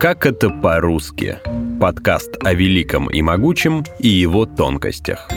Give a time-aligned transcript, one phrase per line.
[0.00, 1.40] Как это по-русски?
[1.78, 5.28] Подкаст о великом и могучем и его тонкостях.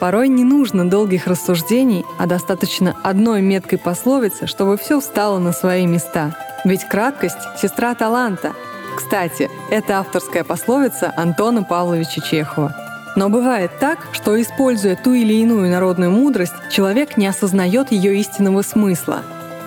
[0.00, 5.86] Порой не нужно долгих рассуждений, а достаточно одной меткой пословицы, чтобы все встало на свои
[5.86, 6.36] места.
[6.64, 8.52] Ведь краткость— сестра таланта.
[8.96, 12.85] Кстати, это авторская пословица Антона Павловича Чехова.
[13.16, 18.62] Но бывает так, что, используя ту или иную народную мудрость, человек не осознает ее истинного
[18.62, 19.22] смысла.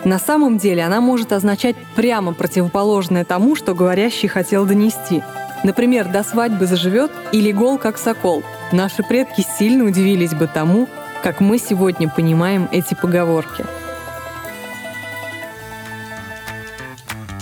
[0.05, 5.21] На самом деле она может означать прямо противоположное тому, что говорящий хотел донести.
[5.65, 10.87] Например, «до свадьбы заживет» или «гол как сокол», Наши предки сильно удивились бы тому,
[11.23, 13.65] как мы сегодня понимаем эти поговорки.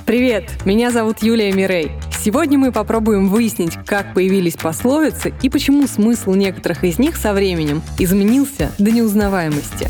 [0.06, 1.92] Привет, меня зовут Юлия Мирей.
[2.28, 7.82] Сегодня мы попробуем выяснить, как появились пословицы и почему смысл некоторых из них со временем
[8.00, 9.90] изменился до неузнаваемости.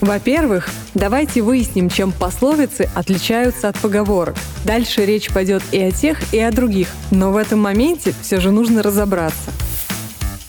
[0.00, 4.36] Во-первых, давайте выясним, чем пословицы отличаются от поговорок.
[4.64, 8.52] Дальше речь пойдет и о тех, и о других, но в этом моменте все же
[8.52, 9.50] нужно разобраться–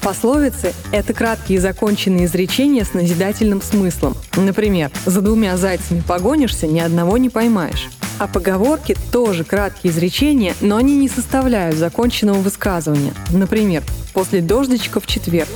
[0.01, 4.15] Пословицы— это краткие законченные изречения с назидательным смыслом.
[4.37, 7.89] Например, «За двумя зайцами погонишься, ни одного не поймаешь».
[8.19, 13.13] А поговорки тоже краткие изречения, но они не составляют законченного высказывания.
[13.31, 13.81] Например,
[14.13, 15.47] «После дождичка в четверг».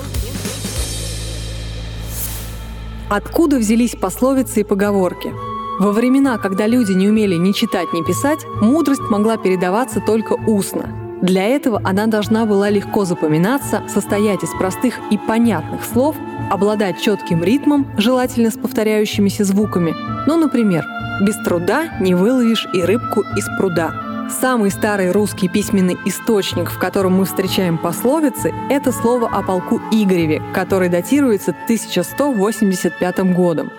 [3.10, 5.34] Откуда взялись пословицы и поговорки?
[5.78, 10.90] Во времена, когда люди не умели ни читать, ни писать, мудрость могла передаваться только устно.
[11.22, 16.16] Для этого она должна была легко запоминаться, состоять из простых и понятных слов,
[16.50, 20.13] обладать четким ритмом, желательно с повторяющимися звуками.
[20.28, 20.86] Ну, например,
[21.22, 23.94] «без труда не выловишь и рыбку из пруда».
[24.42, 30.42] Самый старый русский письменный источник, в котором мы встречаем пословицы, это слово о полку Игореве,
[30.54, 33.72] который датируется 1185 годом.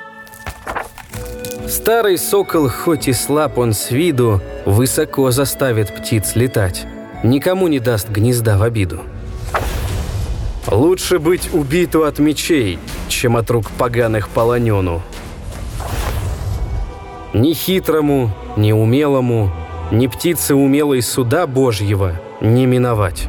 [1.66, 6.86] Старый сокол, хоть и слаб он с виду, высоко заставит птиц летать
[7.24, 9.00] никому не даст гнезда в обиду.
[10.70, 15.02] Лучше быть убиту от мечей, чем от рук поганых полонену.
[17.34, 19.50] Ни хитрому, ни умелому,
[19.90, 23.26] ни птице умелой суда Божьего не миновать.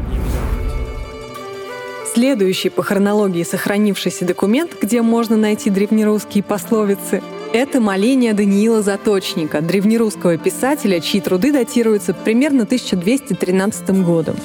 [2.14, 10.38] Следующий по хронологии сохранившийся документ, где можно найти древнерусские пословицы, это моление Даниила Заточника, древнерусского
[10.38, 14.36] писателя, чьи труды датируются примерно 1213 годом.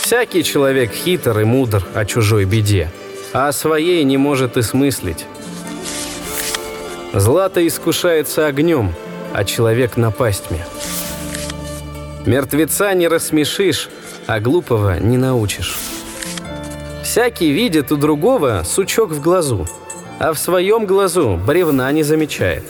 [0.00, 2.90] Всякий человек хитр и мудр о чужой беде,
[3.34, 5.26] а о своей не может и смыслить.
[7.12, 8.94] Злато искушается огнем,
[9.32, 10.64] а человек напастьме.
[12.26, 13.88] Мертвеца не рассмешишь,
[14.26, 15.76] а глупого не научишь.
[17.02, 19.66] Всякий видит у другого сучок в глазу–
[20.18, 22.64] а в своем глазу бревна не замечает.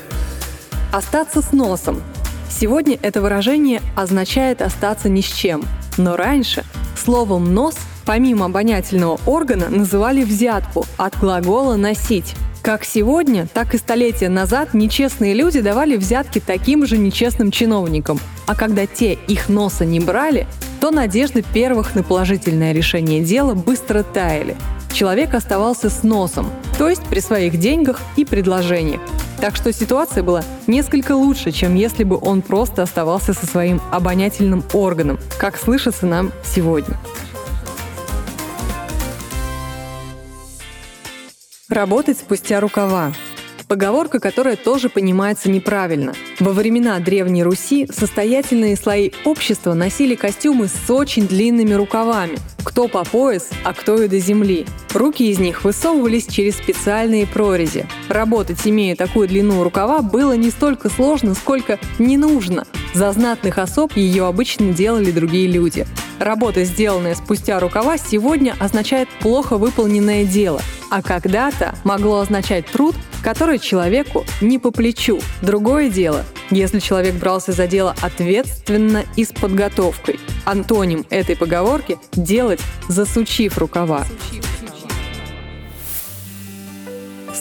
[0.92, 2.02] Остаться с носом.
[2.50, 5.64] Сегодня это выражение означает остаться ни с чем.
[5.98, 6.64] Но раньше
[6.96, 12.34] словом «нос» помимо обонятельного органа называли взятку от глагола «носить».
[12.66, 18.19] Как сегодня, так и столетия назад нечестные люди давали взятки таким же нечестным чиновникам.
[18.49, 20.49] А когда те их носа не брали,
[20.81, 24.56] то надежды первых на положительное решение дела быстро таяли.
[24.93, 29.00] Человек оставался с носом, то есть при своих деньгах и предложениях.
[29.41, 34.65] Так что ситуация была несколько лучше, чем если бы он просто оставался со своим обонятельным
[34.72, 36.99] органом, как слышится нам сегодня.
[41.69, 43.12] Работать спустя рукава.
[43.66, 46.15] Поговорка, которая тоже понимается неправильно.
[46.38, 52.38] Во времена Древней Руси состоятельные слои общества носили костюмы с очень длинными рукавами.
[52.62, 54.65] Кто по пояс, а кто и до земли.
[54.94, 57.88] Руки из них высовывались через специальные прорези.
[58.09, 62.65] Работать, имея такую длину рукава, было не столько сложно, сколько не нужно.
[62.94, 65.84] За знатных особ ее обычно делали другие люди.
[66.19, 70.60] Работа, сделанная спустя рукава, сегодня означает плохо выполненное дело,
[70.91, 75.20] а когда-то могло означать труд, который человеку не по плечу.
[75.43, 80.19] Другое дело, если человек брался за дело ответственно и с подготовкой.
[80.44, 84.06] Антоним этой поговорки– делать, засучив рукава.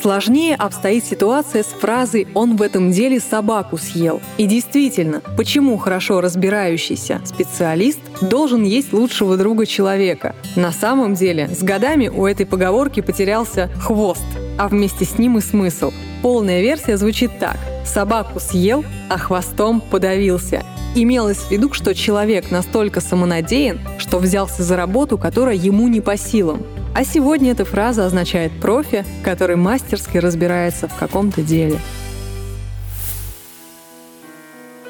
[0.06, 4.22] Сложнее обстоит ситуация с фразой «он в этом деле собаку съел».
[4.38, 10.36] И действительно, почему хорошо разбирающийся специалист должен есть лучшего друга человека?
[10.56, 14.22] На самом деле, с годами у этой поговорки потерялся хвост,
[14.60, 15.92] а вместе с ним и смысл.
[16.22, 17.58] Полная версия звучит так.
[17.84, 20.64] Собаку съел, а хвостом подавился.
[20.94, 26.16] Имелось в виду, что человек настолько самонадеян, что взялся за работу, которая ему не по
[26.16, 26.62] силам.
[26.96, 31.78] А сегодня эта фраза означает профи, который мастерски разбирается в каком-то деле.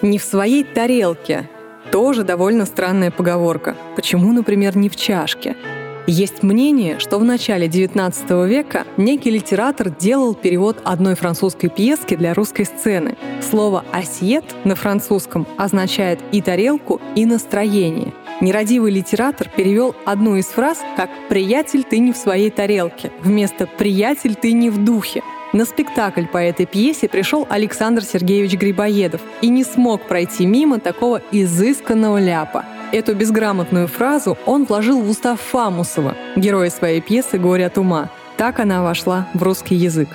[0.03, 1.49] Не в своей тарелке.
[1.91, 3.75] Тоже довольно странная поговорка.
[3.95, 5.57] Почему, например, не в чашке?
[6.05, 12.35] Есть мнение, что в начале XIX века некий литератор делал перевод одной французской пьески для
[12.35, 13.17] русской сцены.
[13.41, 20.79] Слово «асьет» на французском означает и тарелку, и настроение– Нерадивый литератор перевел одну из фраз
[20.95, 25.21] как «приятель, ты не в своей тарелке» вместо «приятель, ты не в духе».
[25.53, 31.21] На спектакль по этой пьесе пришел Александр Сергеевич Грибоедов и не смог пройти мимо такого
[31.31, 37.77] изысканного ляпа– Эту безграмотную фразу он вложил в уста Фамусова, героя своей пьесы «Горе от
[37.77, 38.09] ума».
[38.37, 40.07] Так она вошла в русский язык.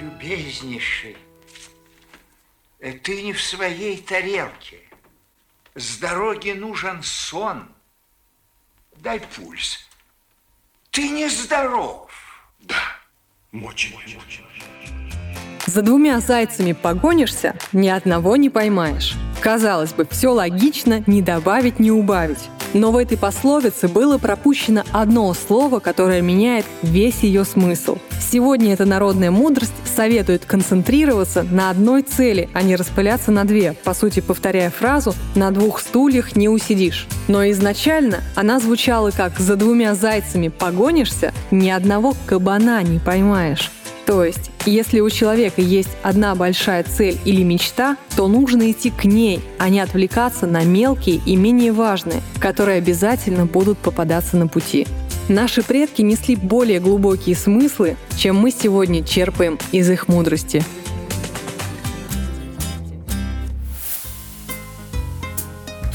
[0.00, 1.16] Любезнейший,
[2.78, 4.76] э, ты не в своей тарелке.
[5.74, 7.68] С дороги нужен сон.
[8.96, 9.88] Дай пульс.
[10.90, 12.10] Ты не здоров.
[12.60, 12.82] Да,
[13.52, 15.11] очень, очень.
[15.72, 19.16] За двумя зайцами погонишься, ни одного не поймаешь.
[19.40, 22.50] Казалось бы, все логично, не добавить, не убавить.
[22.74, 27.96] Но в этой пословице было пропущено одно слово, которое меняет весь ее смысл.
[28.20, 33.94] Сегодня эта народная мудрость советует концентрироваться на одной цели, а не распыляться на две, по
[33.94, 37.06] сути повторяя фразу «на двух стульях не усидишь».
[37.28, 43.70] Но изначально она звучала как «за двумя зайцами погонишься, ни одного кабана не поймаешь».
[44.04, 49.04] То есть, если у человека есть одна большая цель или мечта, то нужно идти к
[49.04, 54.86] ней, а не отвлекаться на мелкие и менее важные, которые обязательно будут попадаться на пути.
[55.28, 60.64] Наши предки несли более глубокие смыслы, чем мы сегодня черпаем из их мудрости.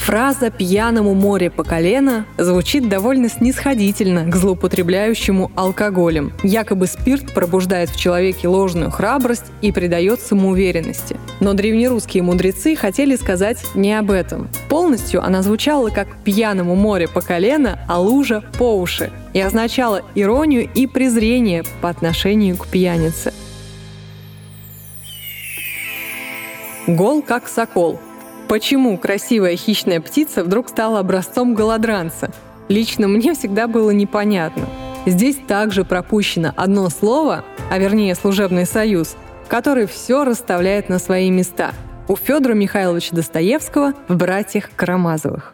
[0.08, 6.32] Фраза «пьяному море по колено» звучит довольно снисходительно к злоупотребляющему алкоголем.
[6.44, 11.18] Якобы спирт пробуждает в человеке ложную храбрость и придает самоуверенности.
[11.42, 14.48] Но древнерусские мудрецы хотели сказать не об этом.
[14.70, 20.70] Полностью она звучала как «пьяному море по колено, а лужа по уши» и означала иронию
[20.74, 23.34] и презрение по отношению к пьянице.
[26.88, 28.00] Гол как сокол–
[28.48, 32.32] Почему красивая хищная птица вдруг стала образцом голодранца?
[32.70, 34.68] Лично мне всегда было непонятно.
[35.06, 39.16] Здесь также пропущено одно слово, а вернее служебный союз,
[39.50, 41.74] который все расставляет на свои места.
[42.08, 45.54] У Федора Михайловича Достоевского в «Братьях Карамазовых».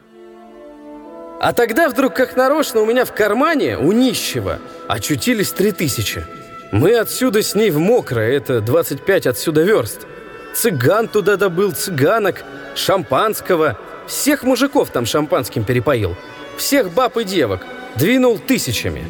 [1.39, 6.23] А тогда вдруг, как нарочно, у меня в кармане, у нищего, очутились три тысячи.
[6.71, 10.07] Мы отсюда с ней в мокрое, это 25 отсюда верст.
[10.55, 12.43] Цыган туда добыл, цыганок,
[12.75, 13.77] шампанского.
[14.07, 16.15] Всех мужиков там шампанским перепоил.
[16.57, 17.65] Всех баб и девок.
[17.95, 19.05] Двинул тысячами.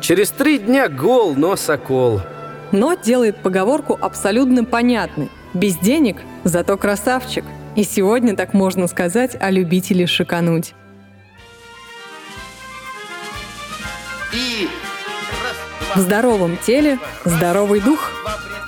[0.00, 2.20] Через три дня гол, но сокол.
[2.72, 5.30] Но делает поговорку абсолютно понятной.
[5.54, 7.44] Без денег, зато красавчик.
[7.74, 10.74] И сегодня так можно сказать о любителе шикануть.
[14.32, 14.68] И
[15.94, 18.10] в здоровом теле здоровый дух.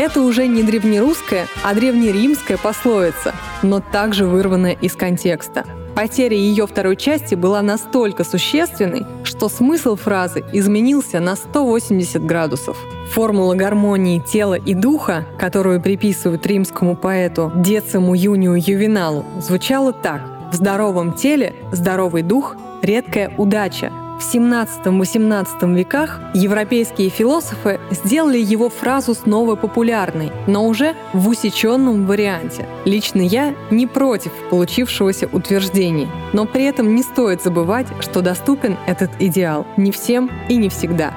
[0.00, 5.66] Это уже не древнерусская, а древнеримская пословица, но также вырванная из контекста.
[5.94, 12.78] Потеря ее второй части была настолько существенной, что смысл фразы изменился на 180 градусов.
[13.12, 20.22] Формула гармонии тела и духа, которую приписывают римскому поэту Дециму Юнию Ювеналу, звучала так.
[20.50, 29.14] В здоровом теле здоровый дух– редкая удача, в 17-18 веках европейские философы сделали его фразу
[29.14, 32.66] снова популярной, но уже в усеченном варианте.
[32.84, 39.10] Лично я не против получившегося утверждений, но при этом не стоит забывать, что доступен этот
[39.18, 41.14] идеал не всем и не всегда.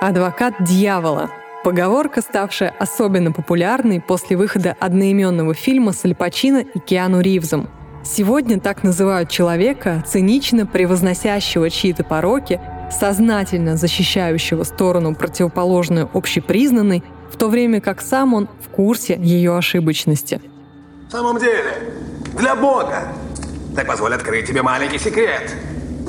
[0.00, 1.30] Адвокат дьявола
[1.62, 7.68] Поговорка, ставшая особенно популярной после выхода одноименного фильма с Аль Пачино и Киану Ривзом–
[8.02, 12.58] Сегодня так называют человека, цинично превозносящего чьи-то пороки,
[12.90, 20.40] сознательно защищающего сторону противоположную общепризнанной, в то время как сам он в курсе ее ошибочности.
[21.08, 21.62] В самом деле,
[22.38, 23.08] для Бога.
[23.76, 25.54] Так позволь открыть тебе маленький секрет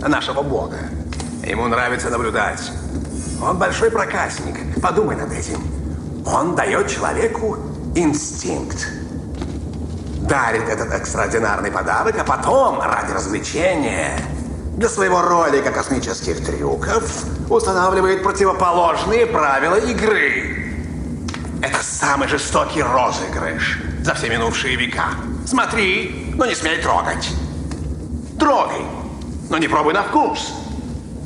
[0.01, 0.77] нашего Бога.
[1.45, 2.71] Ему нравится наблюдать.
[3.43, 4.55] Он большой проказник.
[4.81, 5.60] Подумай над этим.
[6.25, 7.57] Он дает человеку
[7.95, 8.88] инстинкт
[10.31, 14.17] дарит этот экстраординарный подарок, а потом, ради развлечения,
[14.77, 17.03] для своего ролика космических трюков,
[17.50, 20.73] устанавливает противоположные правила игры.
[21.61, 25.09] Это самый жестокий розыгрыш за все минувшие века.
[25.45, 27.29] Смотри, но не смей трогать.
[28.39, 28.85] Трогай,
[29.50, 30.53] но не пробуй на вкус.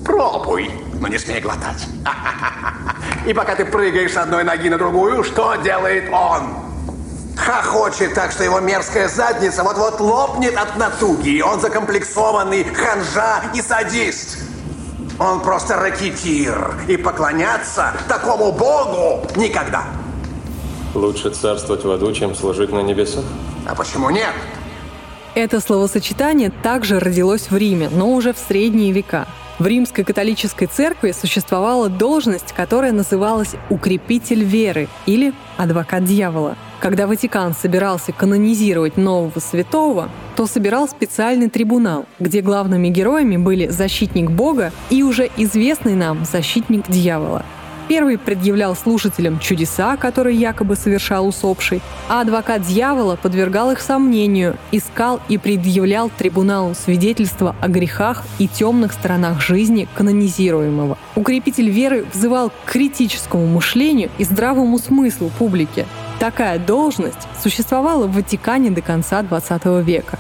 [0.04, 1.88] Пробуй, но не смей глотать.
[3.28, 6.65] И пока ты прыгаешь с одной ноги на другую, что делает он?
[7.46, 11.42] Хохочет так, что его мерзкая задница вот-вот лопнет от натуги.
[11.42, 14.40] Он закомплексованный ханжа и садист.
[15.20, 16.76] Он просто ракетир.
[16.88, 19.84] И поклоняться такому богу никогда.
[20.94, 23.24] Лучше царствовать в аду, чем служить на небесах?
[23.68, 24.34] А почему нет?
[25.36, 29.28] Это словосочетание также родилось в Риме, но уже в средние века.
[29.60, 36.56] В римской католической церкви существовала должность, которая называлась «укрепитель веры» или «адвокат дьявола».
[36.80, 44.30] Когда Ватикан собирался канонизировать нового святого, то собирал специальный трибунал, где главными героями были защитник
[44.30, 47.46] Бога и уже известный нам защитник дьявола–
[47.88, 55.20] Первый предъявлял слушателям чудеса, которые якобы совершал усопший, а адвокат дьявола подвергал их сомнению, искал
[55.30, 60.98] и предъявлял трибуналу свидетельства о грехах и темных сторонах жизни канонизируемого.
[61.16, 65.86] Укрепитель веры взывал к критическому мышлению и здравому смыслу публики.
[66.26, 70.18] Такая должность существовала в Ватикане до конца XX века.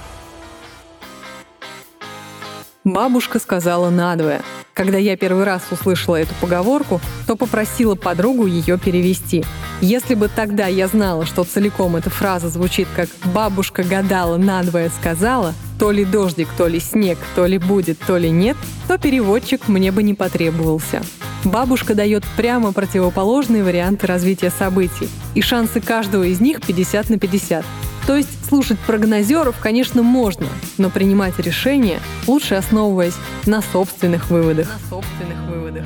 [2.83, 4.43] Бабушка сказала надвое–
[4.75, 9.45] когда я первый раз услышала эту поговорку, то попросила подругу ее перевести.
[9.79, 15.53] Если бы тогда я знала, что целиком эта фраза звучит как «бабушка гадала, надвое сказала»,
[15.79, 18.57] то ли дождик, то ли снег, то ли будет, то ли нет,
[18.89, 21.01] то переводчик мне бы не потребовался.
[21.45, 27.63] Бабушка дает прямо противоположные варианты развития событий, и шансы каждого из них 50 на 50.
[28.07, 30.47] То есть слушать прогнозеров, конечно, можно,
[30.79, 34.67] но принимать решения лучше основываясь на собственных выводах.
[34.67, 35.85] На собственных выводах.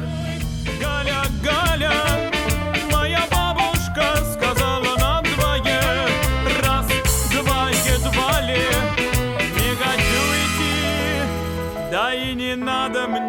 [0.82, 1.92] Галя, Галя,
[2.92, 5.82] моя бабушка сказала нам двое,
[6.63, 6.88] раз,
[7.34, 8.63] два, едва ли,
[9.56, 13.29] не хочу идти, да и не надо мне.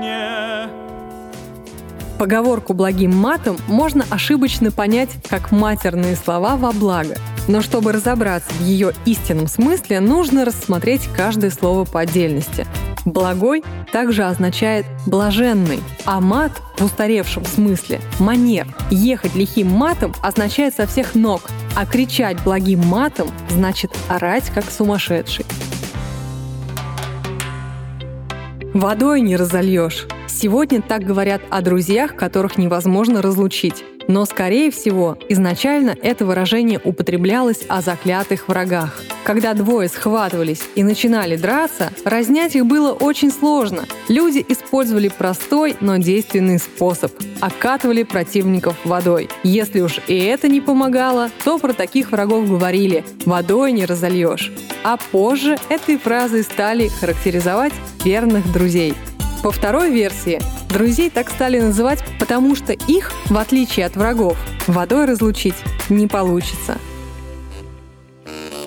[2.20, 7.16] Поговорку благим матом можно ошибочно понять как матерные слова во благо–
[7.48, 12.64] но чтобы разобраться в ее истинном смысле, нужно рассмотреть каждое слово по отдельности.
[13.04, 18.68] Благой также означает блаженный, а мат в устаревшем смысле– манер.
[18.90, 21.42] Ехать лихим матом означает со всех ног,
[21.76, 25.46] а кричать благим матом значит орать как сумасшедший.
[28.74, 30.06] Водой не разольешь.
[30.30, 33.84] Сегодня так говорят о друзьях, которых невозможно разлучить.
[34.08, 39.00] Но, скорее всего, изначально это выражение употреблялось о заклятых врагах.
[39.24, 43.84] Когда двое схватывались и начинали драться, разнять их было очень сложно.
[44.08, 49.28] Люди использовали простой, но действенный способ– окатывали противников водой.
[49.42, 54.52] Если уж и это не помогало, то про таких врагов говорили «водой не разольешь».
[54.82, 58.94] А позже этой фразой стали характеризовать верных друзей–
[59.42, 65.06] по второй версии, друзей так стали называть, потому что их, в отличие от врагов, водой
[65.06, 65.54] разлучить
[65.88, 66.78] не получится.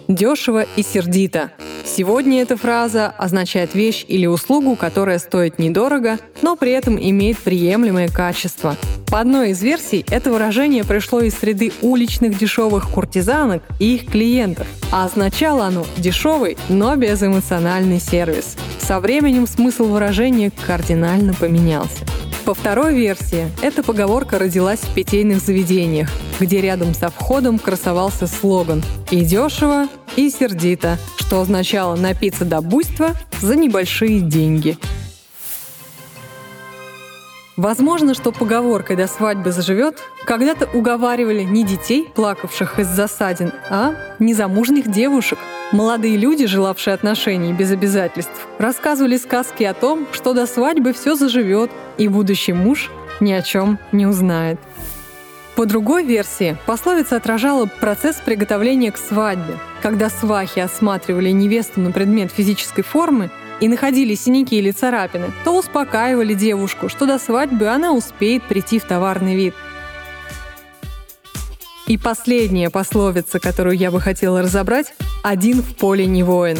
[0.08, 1.52] Дешево и сердито.
[1.86, 8.10] Сегодня эта фраза означает вещь или услугу, которая стоит недорого, но при этом имеет приемлемое
[8.10, 8.76] качество–
[9.14, 14.66] по одной из версий, это выражение пришло из среды уличных дешевых куртизанок и их клиентов,
[14.92, 18.58] а означало оно дешевый, но безэмоциональный сервис.
[18.86, 22.06] Со временем смысл выражения кардинально поменялся.
[22.44, 26.10] По второй версии, эта поговорка родилась в питейных заведениях,
[26.42, 29.88] где рядом со входом красовался слоган «И дешево,
[30.18, 33.12] и сердито», что означало напиться до буйства
[33.42, 34.78] за небольшие деньги–
[37.56, 44.90] Возможно, что поговоркой «до свадьбы заживет» когда-то уговаривали не детей, плакавших из засадин, а незамужних
[44.90, 45.38] девушек.
[45.74, 51.72] Молодые люди, желавшие отношений без обязательств, рассказывали сказки о том, что до свадьбы все заживет,
[51.98, 54.60] и будущий муж ни о чем не узнает.
[55.56, 62.32] По другой версии, пословица отражала процесс приготовления к свадьбе, когда свахи осматривали невесту на предмет
[62.32, 68.44] физической формы и находили синяки или царапины, то успокаивали девушку, что до свадьбы она успеет
[68.44, 69.56] прийти в товарный вид.
[71.88, 76.60] И последняя пословица, которую я бы хотела разобрать– «один в поле не воин».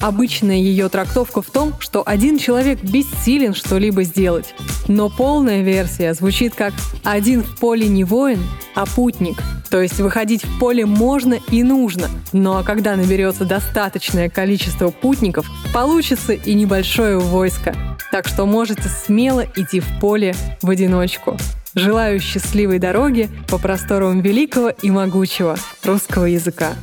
[0.00, 4.54] Обычная ее трактовка в том, что один человек бессилен что-либо сделать.
[4.86, 6.72] Но полная версия звучит как
[7.04, 8.42] «один в поле не воин,
[8.74, 9.36] а путник».
[9.70, 12.08] То есть выходить в поле можно и нужно.
[12.32, 17.74] Ну а когда наберется достаточное количество путников, получится и небольшое войско.
[18.12, 21.36] Так что можете смело идти в поле в одиночку.
[21.74, 26.74] Желаю счастливой дороги по просторам великого и могучего русского языка.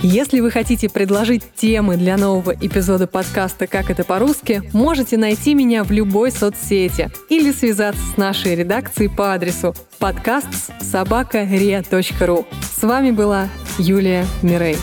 [0.00, 5.82] Если вы хотите предложить темы для нового эпизода подкаста «Как это по-русски», можете найти меня
[5.82, 10.48] в любой соцсети или связаться с нашей редакцией по адресу подкаст
[10.80, 12.46] собака.ria.ru.
[12.76, 14.76] С вами была Юлия Мирей.